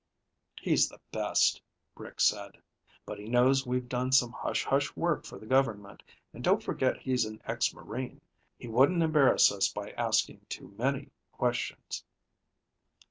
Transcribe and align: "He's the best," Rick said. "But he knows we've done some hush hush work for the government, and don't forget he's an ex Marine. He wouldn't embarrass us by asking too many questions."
"He's 0.59 0.89
the 0.89 0.99
best," 1.11 1.61
Rick 1.95 2.21
said. 2.21 2.57
"But 3.05 3.19
he 3.19 3.25
knows 3.27 3.67
we've 3.67 3.87
done 3.87 4.11
some 4.11 4.31
hush 4.31 4.63
hush 4.65 4.95
work 4.95 5.25
for 5.25 5.37
the 5.37 5.45
government, 5.45 6.01
and 6.33 6.43
don't 6.43 6.63
forget 6.63 6.97
he's 7.03 7.23
an 7.23 7.39
ex 7.45 7.71
Marine. 7.71 8.19
He 8.57 8.67
wouldn't 8.67 9.03
embarrass 9.03 9.51
us 9.51 9.69
by 9.71 9.91
asking 9.91 10.43
too 10.49 10.73
many 10.75 11.09
questions." 11.31 12.03